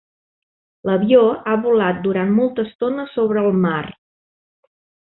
L'avió 0.89 1.19
ha 1.51 1.53
volat 1.67 2.01
durant 2.09 2.35
molta 2.41 2.67
estona 2.71 3.07
sobre 3.17 3.47
el 3.51 3.57
mar. 3.69 3.79